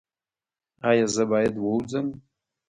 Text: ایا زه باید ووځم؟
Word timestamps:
ایا 0.89 1.05
زه 1.15 1.23
باید 1.31 1.55
ووځم؟ 1.57 2.07